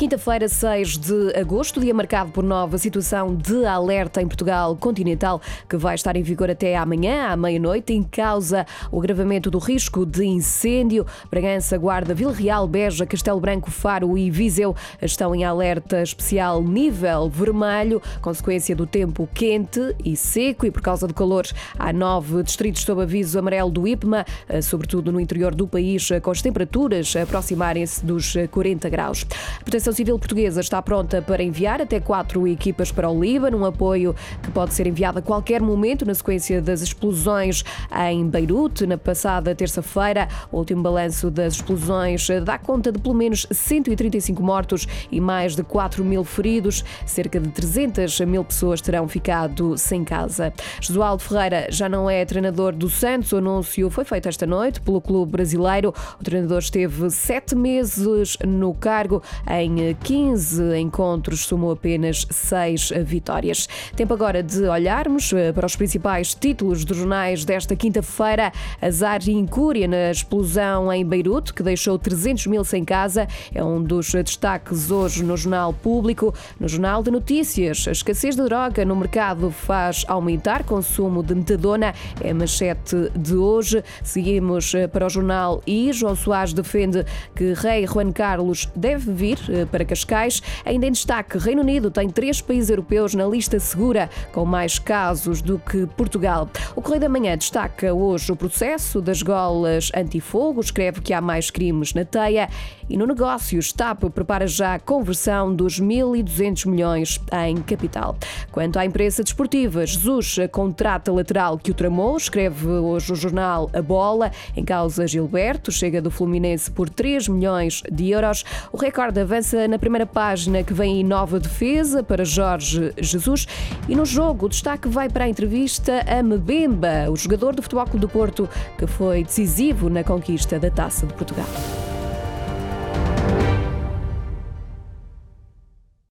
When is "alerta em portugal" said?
3.66-4.74